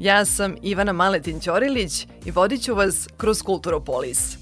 [0.00, 4.36] Ja sam Ivana Maletin Ćorilić i vodit ću vas kroz Kulturopolis.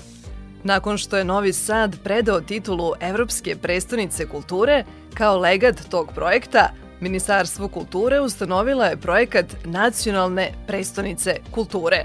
[0.65, 7.69] Nakon što je Novi Sad predao titulu Evropske prestonice kulture, kao legat tog projekta, Ministarstvo
[7.69, 12.05] kulture ustanovila je projekat Nacionalne prestonice kulture.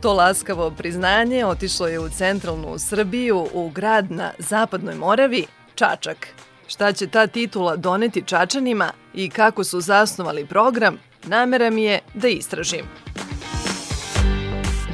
[0.00, 6.26] To laskavo priznanje otišlo je u centralnu Srbiju, u grad na zapadnoj Moravi, Čačak.
[6.66, 12.28] Šta će ta titula doneti Čačanima i kako su zasnovali program, namera mi je da
[12.28, 12.84] istražim.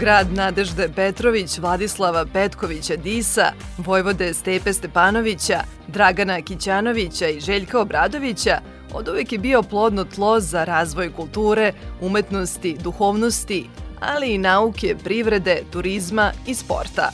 [0.00, 8.60] Grad Nadežde Petrović, Vladislava Petkovića Disa, Vojvode Stepe Stepanovića, Dragana Kićanovića i Željka Obradovića
[8.92, 13.68] od uvek je bio plodno tlo za razvoj kulture, umetnosti, duhovnosti,
[14.00, 17.10] ali i nauke, privrede, turizma i sporta.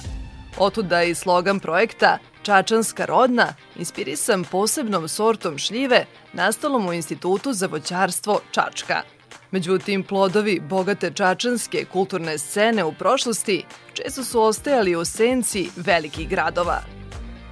[0.58, 8.40] Otuda i slogan projekta Čačanska rodna, inspirisan posebnom sortom šljive nastalom u Institutu za voćarstvo
[8.50, 9.02] Čačka.
[9.50, 16.82] Međutim, plodovi bogate čačanske kulturne scene u prošlosti često su ostajali u senci velikih gradova.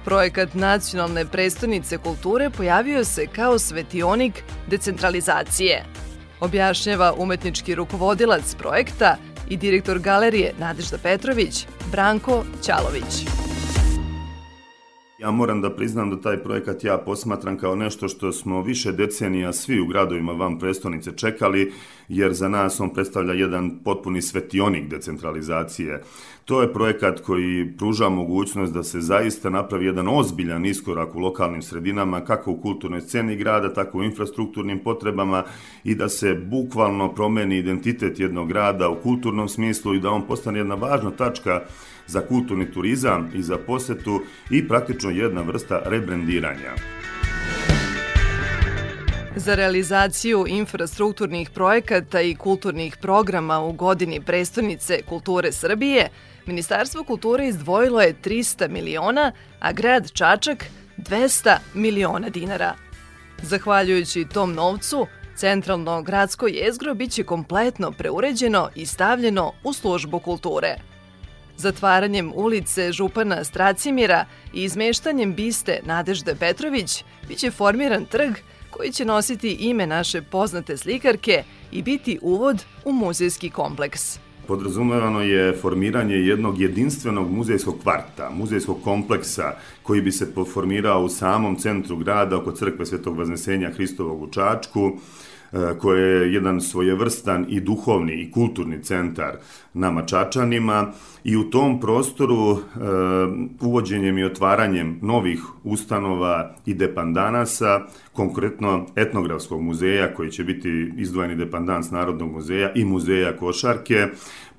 [0.05, 5.85] Projekat Nacionalne prestonice kulture pojavio se kao svetionik decentralizacije.
[6.39, 9.17] Objašnjava umetnički rukovodilac projekta
[9.49, 13.50] i direktor galerije Nadežda Petrović, Branko Ćalović.
[15.21, 19.53] Ja moram da priznam da taj projekat ja posmatram kao nešto što smo više decenija
[19.53, 21.73] svi u gradovima van prestonice čekali,
[22.07, 26.03] jer za nas on predstavlja jedan potpuni svetionik decentralizacije.
[26.45, 31.61] To je projekat koji pruža mogućnost da se zaista napravi jedan ozbiljan iskorak u lokalnim
[31.61, 35.43] sredinama, kako u kulturnoj sceni grada, tako u infrastrukturnim potrebama
[35.83, 40.59] i da se bukvalno promeni identitet jednog grada u kulturnom smislu i da on postane
[40.59, 41.61] jedna važna tačka
[42.07, 46.71] za kulturni turizam i za posetu i praktično jedna vrsta rebrendiranja.
[49.35, 56.09] Za realizaciju infrastrukturnih projekata i kulturnih programa u godini prestonice kulture Srbije,
[56.45, 60.65] Ministarstvo kulture izdvojilo je 300 miliona, a grad Čačak
[60.97, 62.75] 200 miliona dinara.
[63.41, 70.75] Zahvaljujući tom novcu, centralno gradsko jezgro biće kompletno preuređeno i stavljeno u službu kulture–
[71.61, 78.33] Zatvaranjem ulice Župana Stracimira i izmeštanjem biste Nadežde Petrović biće formiran trg
[78.69, 84.19] koji će nositi ime naše poznate slikarke i biti uvod u muzejski kompleks.
[84.51, 89.53] Podrazumevano je formiranje jednog jedinstvenog muzejskog kvarta, muzejskog kompleksa
[89.83, 94.91] koji bi se formirao u samom centru grada oko crkve Svetog Vaznesenja Hristovog u Čačku,
[95.53, 99.35] E, koje je jedan svojevrstan i duhovni i kulturni centar
[99.73, 100.91] nama Čačanima.
[101.23, 102.57] I u tom prostoru e,
[103.61, 107.81] uvođenjem i otvaranjem novih ustanova i depandanasa,
[108.13, 114.07] konkretno etnografskog muzeja koji će biti izdvojeni depandans Narodnog muzeja i muzeja košarke,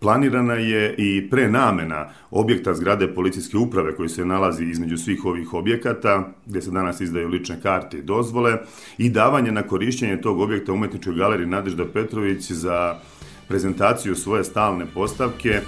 [0.02, 6.32] Planirana je i prenamena objekta zgrade policijske uprave koji se nalazi između svih ovih objekata,
[6.46, 8.58] gde se danas izdaju lične karte i dozvole,
[8.98, 12.98] i davanje na korišćenje tog objekta umetničkoj galeriji Nadežda Petrović za
[13.48, 15.60] prezentaciju svoje stalne postavke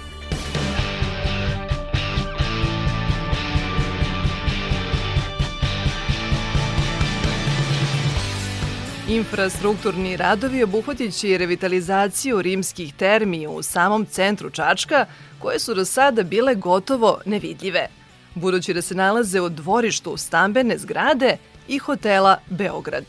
[9.09, 15.05] Infrastrukturni radovi obuhvatit će i revitalizaciju rimskih termi u samom centru Čačka,
[15.39, 17.87] koje su do sada bile gotovo nevidljive,
[18.35, 23.05] budući da se nalaze u dvorištu stambene zgrade i hotela Beograd.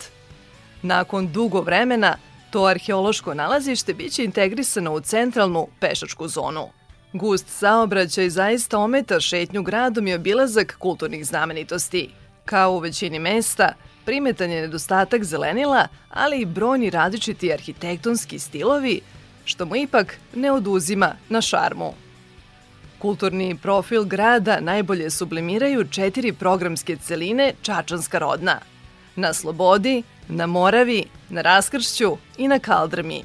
[0.83, 2.17] Nakon dugo vremena,
[2.51, 6.69] to arheološko nalazište biće integrisano u centralnu pešačku zonu.
[7.13, 12.11] Gust saobraćaj zaista ometa šetnju gradom i obilazak kulturnih znamenitosti.
[12.45, 13.73] Kao u većini mesta,
[14.07, 19.01] primetan je nedostatak zelenila, ali i brojni različiti arhitektonski stilovi,
[19.45, 21.93] što mu ipak ne oduzima na šarmu.
[22.99, 28.59] Kulturni profil grada najbolje sublimiraju četiri programske celine Čačanska rodna.
[29.17, 33.23] Na Slobodi, na Moravi, na Raskršću i na Kaldrmi.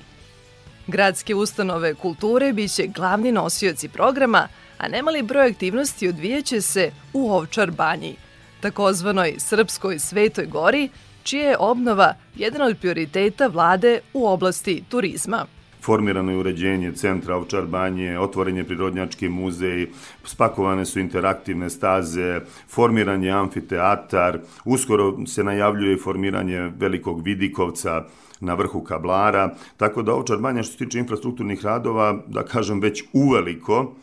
[0.88, 7.72] Gradske ustanove kulture biće glavni nosioci programa, a nemali broj aktivnosti odvijeće se u Ovčar
[7.72, 8.16] banji–
[8.62, 10.90] takozvanoj Srpskoj Svetoj gori,
[11.24, 15.46] čija je obnova jedan od prioriteta vlade u oblasti turizma.
[15.82, 19.88] formirano je uređenje centra Ovčar banje, otvoren je prirodnjački muzej,
[20.24, 28.04] spakovane su interaktivne staze, formiran je amfiteatar, uskoro se najavljuje formiranje velikog vidikovca,
[28.42, 33.04] na vrhu kablara, tako da Ovčar banja što se tiče infrastrukturnih radova, da kažem već
[33.14, 33.94] uveliko,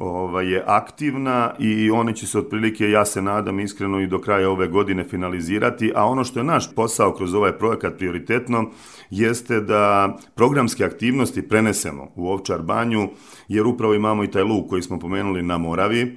[0.00, 4.50] ovaj, je aktivna i one će se otprilike, ja se nadam iskreno i do kraja
[4.50, 8.70] ove godine finalizirati, a ono što je naš posao kroz ovaj projekat prioritetno
[9.10, 13.08] jeste da programske aktivnosti prenesemo u Ovčar banju,
[13.48, 16.10] jer upravo imamo i taj luk koji smo pomenuli na Moravi, e,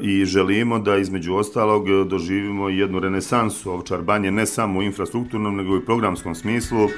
[0.00, 5.76] i želimo da između ostalog doživimo jednu renesansu Ovčar banje ne samo u infrastrukturnom nego
[5.76, 6.88] i programskom smislu.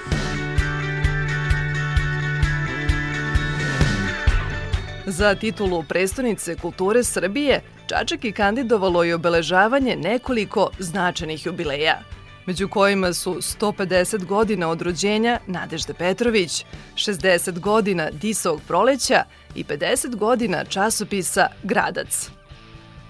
[5.07, 11.99] Za titulu prestonice kulture Srbije Čačak je kandidovalo i obeležavanje nekoliko značajnih jubileja,
[12.47, 16.65] među kojima su 150 godina od rođenja Nadežde Petrović,
[16.95, 19.25] 60 godina Disovog proleća
[19.55, 22.31] i 50 godina časopisa Gradac.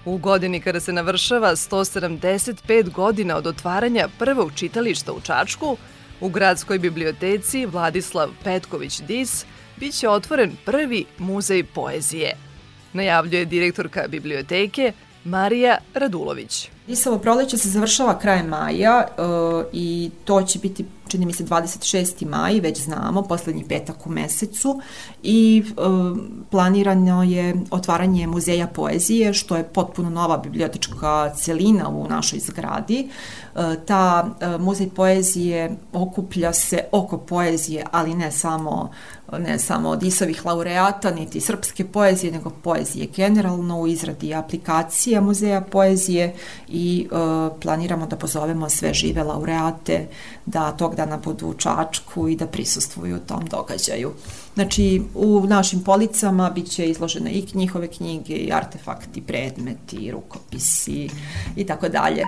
[0.05, 5.77] U godini kada se navršava 175 godina od otvaranja prvog čitališta u Čačku,
[6.21, 9.45] u gradskoj biblioteci Vladislav Petković Dis
[9.77, 12.37] biće otvoren prvi muzej poezije.
[12.93, 14.91] Najavljuje direktorka biblioteke
[15.23, 16.69] Marija Radulović.
[16.87, 19.21] Disovo proleće se završava krajem maja e,
[19.73, 22.25] i to će biti čini mi se 26.
[22.25, 24.81] maj, već znamo, poslednji petak u mesecu
[25.23, 25.73] i e,
[26.51, 33.09] planirano je otvaranje muzeja poezije, što je potpuno nova bibliotečka celina u našoj zgradi.
[33.55, 38.91] E, ta e, muzej poezije okuplja se oko poezije, ali ne samo
[39.39, 45.61] ne samo od Isovih laureata, niti srpske poezije, nego poezije generalno u izradi aplikacija muzeja
[45.61, 46.35] poezije
[46.67, 47.15] i e,
[47.61, 50.07] planiramo da pozovemo sve žive laureate
[50.45, 54.11] da tog dana budu u Čačku i da prisustvuju tom događaju.
[54.53, 61.09] Znači, u našim policama bit će izložene i njihove knjige, i artefakti, predmeti, rukopisi
[61.55, 62.23] i tako dalje.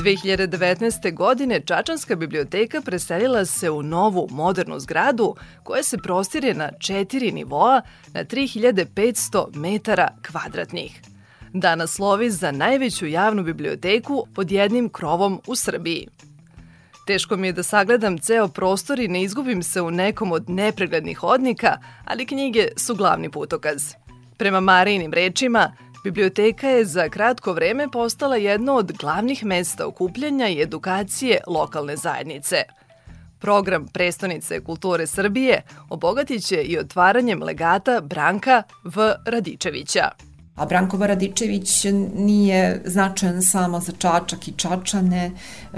[0.00, 1.14] 2019.
[1.14, 7.82] godine Čačanska biblioteka preselila se u novu modernu zgradu koja se prostire na četiri nivoa
[8.12, 11.02] na 3500 metara kvadratnih.
[11.52, 16.08] Danas slovi za najveću javnu biblioteku pod jednim krovom u Srbiji.
[17.06, 21.18] Teško mi je da sagledam ceo prostor i ne izgubim se u nekom od nepreglednih
[21.18, 23.94] hodnika, ali knjige su glavni putokaz.
[24.36, 25.72] Prema Marijinim rečima,
[26.04, 32.56] Biblioteka je za kratko vreme postala jedno od glavnih mesta okupljanja i edukacije lokalne zajednice.
[33.38, 39.14] Program Prestonice kulture Srbije obogatit će i otvaranjem legata Branka V.
[39.26, 40.10] Radičevića.
[40.60, 45.30] A Branko Varadičević nije značajan samo za Čačak i Čačane,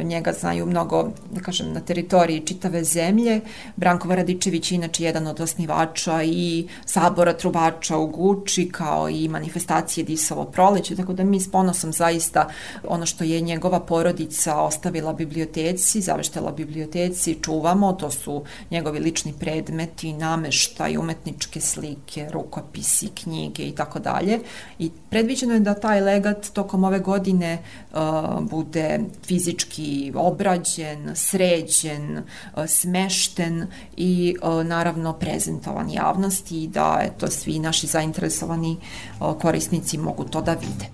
[0.03, 3.41] njega znaju mnogo, da kažem, na teritoriji čitave zemlje.
[3.77, 10.05] Branko Varadičević je inače jedan od osnivača i sabora trubača u Guči, kao i manifestacije
[10.05, 12.49] Disovo proleće, tako da mi s ponosom zaista
[12.89, 20.13] ono što je njegova porodica ostavila biblioteci, zaveštela biblioteci, čuvamo, to su njegovi lični predmeti,
[20.13, 24.39] nameštaj, umetničke slike, rukopisi, knjige i tako dalje
[24.79, 27.59] i predviđeno je da taj legat tokom ove godine
[27.93, 27.99] uh,
[28.41, 33.67] bude fizički obrađen, sređen, uh, smešten
[33.97, 38.77] i uh, naravno prezentovan javnosti i da eto, svi naši zainteresovani
[39.21, 40.87] uh, korisnici mogu to da vide.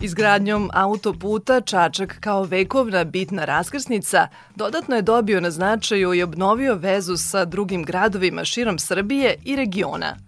[0.00, 7.16] Izgradnjom autoputa Čačak kao vekovna bitna raskrsnica dodatno je dobio na značaju i obnovio vezu
[7.16, 10.16] sa drugim gradovima širom Srbije i regiona–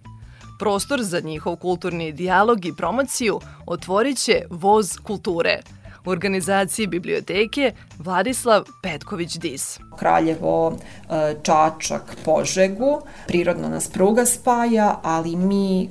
[0.61, 5.61] Prostor za njihov kulturni dijalog i promociju otvorit će Voz kulture–
[6.05, 9.79] u organizaciji biblioteke Vladislav Petković-Dis.
[9.99, 10.77] Kraljevo,
[11.11, 15.89] e, Čačak, Požegu, prirodno nas pruga spaja, ali mi e,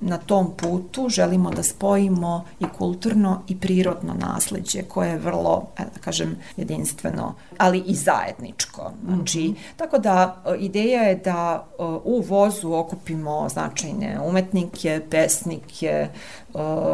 [0.00, 5.82] na tom putu želimo da spojimo i kulturno i prirodno nasledđe koje je vrlo, e,
[5.94, 8.92] da kažem, jedinstveno, ali i zajedničko.
[9.06, 9.54] Znači, -hmm.
[9.76, 11.66] tako da ideja je da
[12.04, 16.08] u vozu okupimo značajne umetnike, pesnike,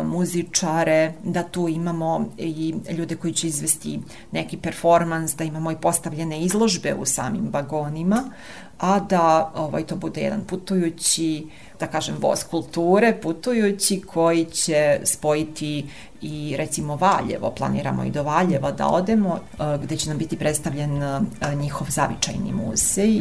[0.05, 4.01] muzičare, da tu imamo i ljude koji će izvesti
[4.33, 8.31] neki performans, da imamo i postavljene izložbe u samim vagonima,
[8.79, 11.47] a da ovaj, to bude jedan putujući,
[11.81, 15.87] da kažem, voz kulture, putujući koji će spojiti
[16.21, 21.03] i recimo Valjevo, planiramo i do Valjeva da odemo, eh, gde će nam biti predstavljen
[21.03, 21.21] eh,
[21.55, 23.21] njihov zavičajni muzej.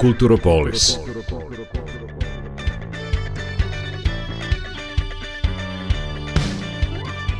[0.00, 0.98] Kulturopolis.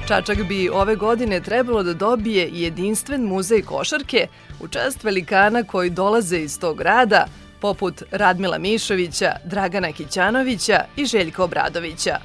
[0.09, 4.27] Čačak bi ove godine trebalo da dobije jedinstven muzej košarke
[4.61, 7.27] u čast velikana koji dolaze iz tog grada,
[7.61, 12.19] poput Radmila Mišovića, Dragana Kićanovića i Željka Obradovića.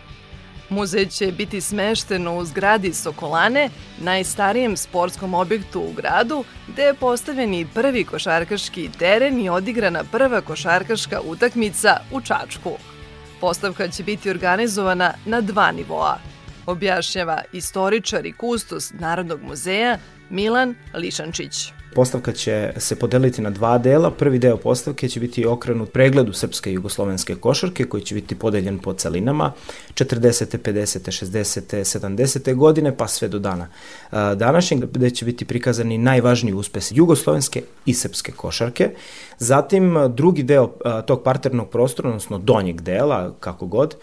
[0.69, 3.69] Muzej će biti smešten u zgradi Sokolane,
[4.01, 10.41] najstarijem sportskom objektu u gradu, gde je postavljen i prvi košarkaški teren i odigrana prva
[10.41, 12.71] košarkaška utakmica u Čačku.
[13.41, 16.17] Postavka će biti organizovana na dva nivoa,
[16.65, 19.97] objašnjava istoričar i kustos Narodnog muzeja
[20.29, 21.71] Milan Lišančić.
[21.95, 24.11] Postavka će se podeliti na dva dela.
[24.11, 28.79] Prvi deo postavke će biti okrenut pregledu srpske i jugoslovenske košarke koji će biti podeljen
[28.79, 29.51] po celinama
[29.93, 30.57] 40.
[30.57, 31.25] 50.
[31.25, 31.99] 60.
[31.99, 32.55] 70.
[32.55, 33.67] godine pa sve do dana
[34.35, 38.89] današnjeg gde će biti prikazani najvažniji uspesi jugoslovenske i srpske košarke.
[39.37, 40.67] Zatim drugi deo
[41.07, 43.95] tog parternog prostora, odnosno donjeg dela, kako god,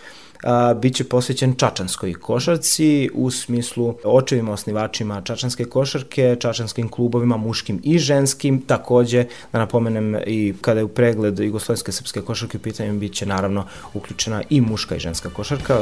[0.43, 7.99] a, biće posvećen čačanskoj košarci u smislu očevima osnivačima čačanske košarke, čačanskim klubovima muškim i
[7.99, 13.27] ženskim, takođe da napomenem i kada je u pregled jugoslovenske srpske košarke u pitanju biće
[13.27, 15.81] naravno uključena i muška i ženska košarka.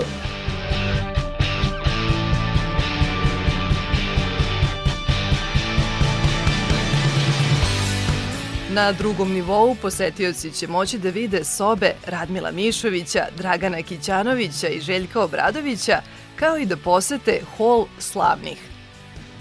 [8.78, 15.20] Na drugom nivou posetioci će moći da vide sobe Radmila Mišovića, Dragana Kićanovića i Željka
[15.20, 16.00] Obradovića,
[16.36, 18.58] kao i da posete hol slavnih.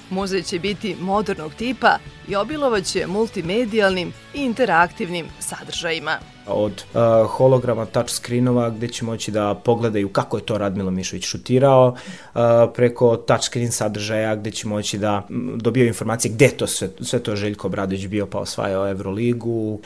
[0.09, 8.09] Muzej će biti modernog tipa i obilovaće multimedijalnim i interaktivnim sadržajima od uh, holograma, touch
[8.09, 12.41] screenova gde će moći da pogledaju kako je to Radmilo Mišović šutirao, uh,
[12.73, 17.35] preko touch screen sadržaja gde će moći da dobijaju informacije gde to sve, sve to
[17.35, 19.81] Željko Bradović bio pa osvajao Euroligu, uh,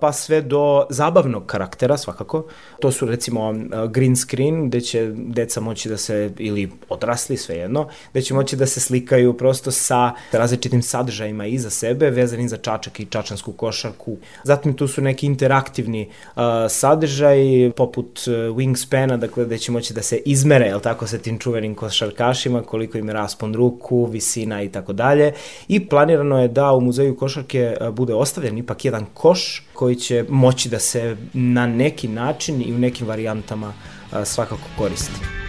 [0.00, 2.44] pa sve do zabavnog karaktera svakako.
[2.80, 7.88] To su recimo uh, green screen gde će deca moći da se, ili odrasli svejedno,
[8.10, 13.00] gde će moći da se slikaju prosto sa različitim sadržajima iza sebe, vezanim za čačak
[13.00, 14.16] i čačansku košarku.
[14.44, 20.02] Zatim tu su neki interaktivni uh, sadržaj poput uh, wingspana, dakle da će moći da
[20.02, 24.68] se izmere, jel tako, sa tim čuvenim košarkašima, koliko im je raspon ruku, visina i
[24.68, 25.32] tako dalje.
[25.68, 30.24] I planirano je da u muzeju košarke uh, bude ostavljen ipak jedan koš koji će
[30.28, 35.47] moći da se na neki način i u nekim varijantama uh, svakako koristi.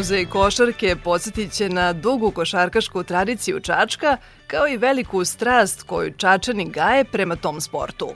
[0.00, 4.16] Muzej košarke podsjetit će na dugu košarkašku tradiciju Čačka,
[4.46, 8.08] kao i veliku strast koju Čačani gaje prema tom sportu.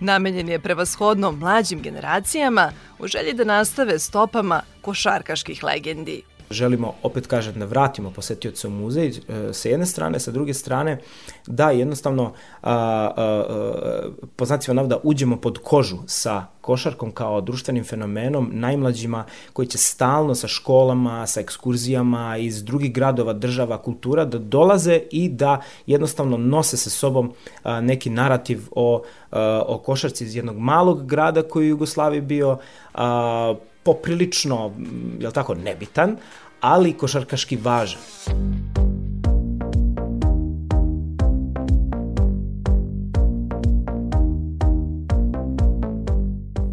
[0.00, 7.58] Namenjen je prevashodno mlađim generacijama u želji da nastave stopama košarkaških legendi želimo, opet kažem,
[7.58, 9.12] da vratimo posetioce u muzej e,
[9.52, 10.98] sa jedne strane, sa druge strane
[11.46, 14.02] da jednostavno a, a, a,
[14.36, 20.34] po znacima navoda uđemo pod kožu sa košarkom kao društvenim fenomenom najmlađima koji će stalno
[20.34, 26.76] sa školama, sa ekskurzijama iz drugih gradova, država, kultura da dolaze i da jednostavno nose
[26.76, 31.72] sa sobom a, neki narativ o, a, o košarci iz jednog malog grada koji je
[31.72, 32.58] u Jugoslaviji bio
[32.94, 34.72] a, poprilično,
[35.20, 36.16] jel tako, nebitan,
[36.60, 38.00] ali košarkaški važan.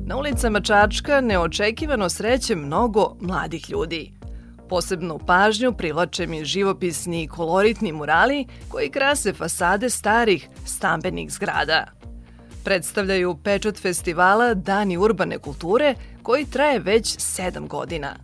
[0.05, 4.13] Na ulicama Čačka neočekivano sreće mnogo mladih ljudi.
[4.69, 11.96] Posebnu pažnju privlače mi živopisni i koloritni murali koji krase fasade starih stambenih zgrada.
[12.67, 18.15] Predstavljaju pečat festivala Dani urbane kulture koji traje već sedam godina.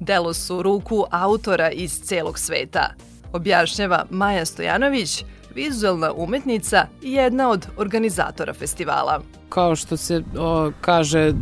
[0.00, 2.94] Delo su ruku autora iz celog sveta,
[3.32, 9.20] objašnjava Maja Stojanović, vizualna umetnica i jedna od organizatora festivala.
[9.48, 11.32] Kao što se o, kaže, e,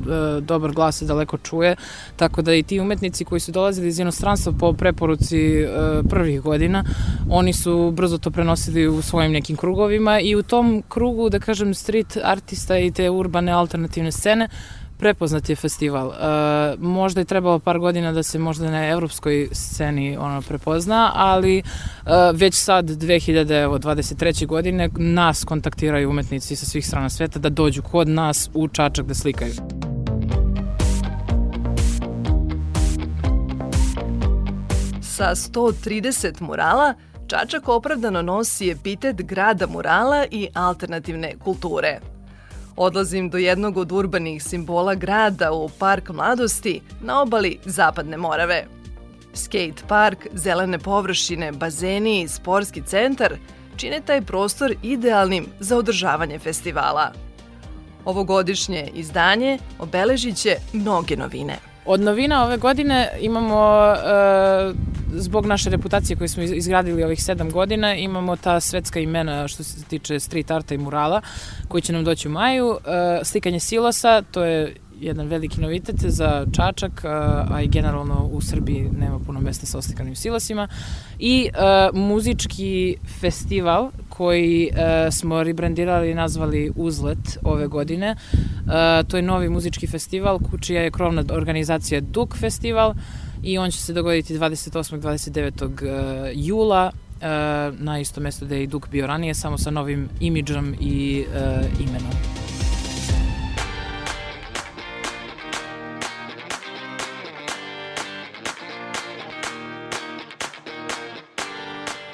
[0.40, 1.76] dobar glas se daleko čuje,
[2.16, 5.68] tako da i ti umetnici koji su dolazili iz inostranstva po preporuci e,
[6.08, 6.84] prvih godina,
[7.30, 11.74] oni su brzo to prenosili u svojim nekim krugovima i u tom krugu, da kažem,
[11.74, 14.48] street artista i te urbane alternativne scene,
[15.02, 16.06] prepoznat je festival.
[16.08, 16.14] Uh,
[16.78, 22.12] možda je trebalo par godina da se možda na evropskoj sceni ono prepozna, ali uh,
[22.34, 24.46] već sad 2023.
[24.46, 29.14] godine nas kontaktiraju umetnici sa svih strana sveta da dođu kod nas u Čačak da
[29.14, 29.52] slikaju.
[35.00, 36.94] Sa 130 murala,
[37.26, 42.00] Čačak opravdano nosi epitet grada murala i alternativne kulture–
[42.76, 48.66] Odlazim do jednog od urbanih simbola grada u Park mladosti na obali Zapadne Morave.
[49.34, 53.36] Skate park, zelene površine, bazeni i sportski centar
[53.76, 57.12] čine taj prostor idealnim za održavanje festivala.
[58.04, 61.71] Ovogodišnje izdanje obeležit će mnoge novine.
[61.84, 64.72] Od novina ove godine imamo, e,
[65.12, 69.84] zbog naše reputacije koju smo izgradili ovih sedam godina, imamo ta svetska imena što se
[69.84, 71.20] tiče street arta i murala,
[71.68, 72.78] koji će nam doći u maju.
[73.20, 77.04] E, slikanje silosa, to je jedan veliki novitet za Čačak,
[77.50, 80.68] a i generalno u Srbiji nema puno mesta sa oslikanim silosima.
[81.18, 84.78] I uh, muzički festival koji uh,
[85.12, 88.16] smo rebrandirali i nazvali Uzlet ove godine.
[88.32, 92.94] Uh, to je novi muzički festival čija je krovna organizacija Duk festival
[93.42, 95.00] i on će se dogoditi 28.
[95.00, 95.62] 29.
[95.64, 96.90] Uh, jula
[97.78, 101.24] na isto mesto gde je i Duk bio ranije, samo sa novim imidžom i
[101.80, 102.41] imenom.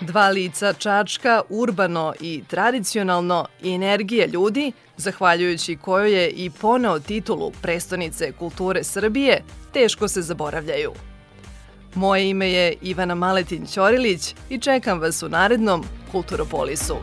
[0.00, 7.52] Dva lica Čačka, urbano i tradicionalno i energija ljudi, zahvaljujući kojoj je i poneo titulu
[7.62, 10.92] prestonice kulture Srbije, teško se zaboravljaju.
[11.94, 16.96] Moje ime je Ivana Maletin Ćorilić i čekam vas u narednom Kulturopolisu.